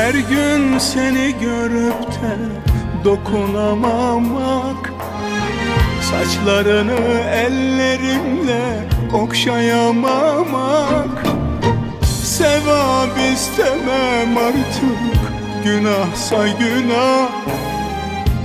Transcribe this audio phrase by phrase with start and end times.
[0.00, 2.36] Her gün seni görüp de
[3.04, 4.92] dokunamamak.
[6.10, 7.00] Saçlarını
[7.34, 11.24] ellerimle okşayamamak.
[12.24, 14.98] Sevap istemem artık
[15.64, 17.30] günahsa günah.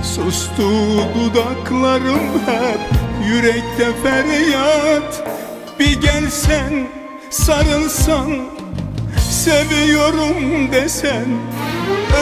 [0.02, 0.70] Sustu
[1.14, 2.80] dudaklarım hep
[3.28, 5.24] yürekte feryat.
[5.78, 6.88] Bir gelsen
[7.30, 8.55] sarılsan
[9.36, 11.26] seviyorum desen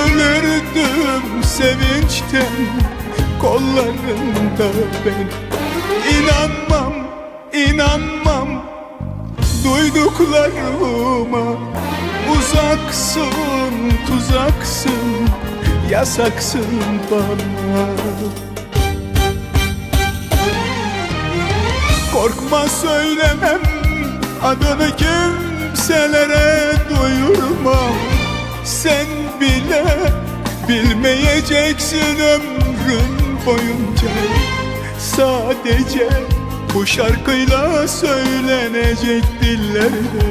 [0.04, 2.56] Ölürdüm sevinçten
[3.40, 4.68] kollarında
[5.06, 5.28] ben
[6.14, 6.92] İnanmam,
[7.52, 8.64] inanmam.
[9.64, 11.58] Duyduklarıma
[12.32, 15.28] Uzaksın, tuzaksın,
[15.90, 16.66] yasaksın
[17.10, 17.86] bana.
[22.12, 23.60] Korkma söylemem
[24.42, 26.13] adını kimselere
[30.68, 34.08] bilmeyeceksin ömrün boyunca.
[34.98, 36.08] Sadece
[36.74, 40.26] bu şarkıyla söylenecek dillerde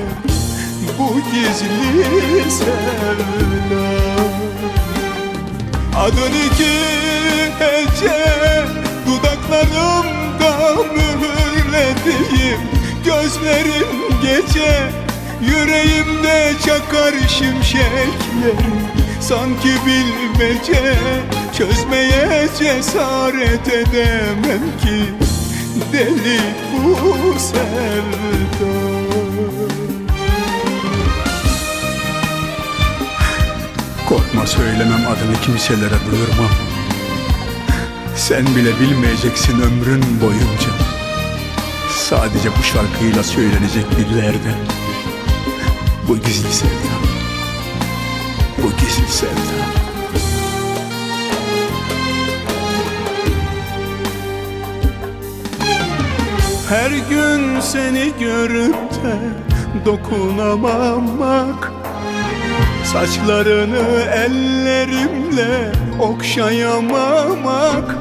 [0.99, 3.83] Bu gizli sevda.
[5.97, 6.73] Adın iki
[7.59, 8.33] hece
[9.07, 12.59] Dudaklarımda mühürlediğim.
[13.05, 13.87] Gözlerim
[14.21, 14.91] gece
[15.41, 18.63] Yüreğimde çakar şimşekler
[19.27, 20.95] Sanki bilmece
[21.57, 25.05] Çözmeye cesaret edemem ki.
[25.93, 26.39] Deli
[26.73, 28.73] bu sevda.
[34.09, 36.51] Korkma söylemem adını kimselere duyurmam
[38.15, 40.71] Sen bile bilmeyeceksin ömrün boyunca.
[41.97, 44.53] Sadece bu şarkıyla söylenecek dillerde
[46.07, 46.73] Bu gizli sevda.
[46.87, 47.12] Bu gizli
[49.09, 49.83] sevda.
[56.69, 59.15] Her gün seni görüp de
[59.85, 61.73] dokunamamak
[62.93, 67.95] Saçlarını ellerimle okşayamamak.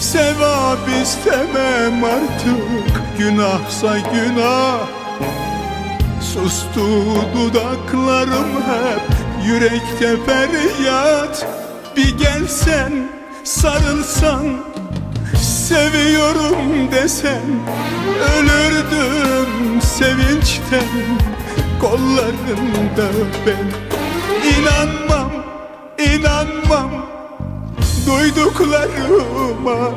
[0.00, 4.93] Sevap istemem artık günahsa günah
[6.34, 6.86] Sustu
[7.34, 9.02] dudaklarım hep
[9.46, 11.46] yürekte feryat.
[11.96, 12.92] Bir gelsen
[13.44, 14.46] sarılsan
[15.42, 17.42] Seviyorum desen
[18.36, 21.18] Ölürdüm sevinçten.
[21.80, 23.08] Kollarında
[23.46, 23.72] ben
[24.50, 25.30] İnanmam,
[25.98, 26.90] inanmam
[28.06, 29.90] Duyduklarıma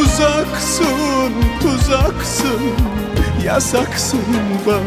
[0.00, 3.05] Uzaksın, tuzaksın
[3.46, 4.20] Yasaksın
[4.66, 4.80] bana.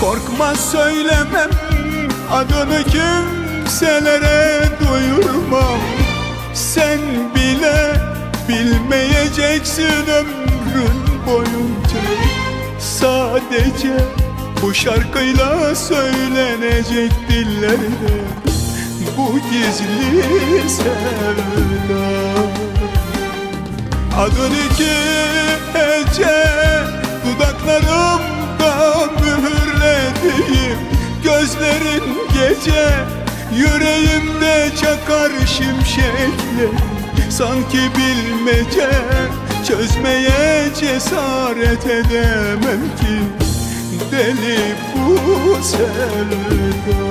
[0.00, 1.50] Korkma söylemem.
[2.32, 5.78] Adını kimselere duyurmam.
[6.54, 6.98] Sen
[7.34, 7.94] bile
[8.48, 12.02] bilmeyeceksin ömrün boyunca.
[12.78, 13.96] Sadece
[14.62, 18.22] bu şarkıyla söylenecek dillerde
[19.16, 20.22] Bu gizli
[20.68, 22.71] sevda
[24.18, 24.92] Adın iki
[25.72, 26.44] hece
[27.24, 30.78] Dudaklarımda mühürlediğim
[31.24, 32.90] Gözlerin gece
[33.56, 36.92] Yüreğimde çakar şimşekler
[37.30, 38.88] Sanki bilmece
[39.68, 43.18] Çözmeye cesaret edemem ki.
[44.12, 44.58] Deli
[44.94, 45.18] bu
[45.62, 47.01] sevda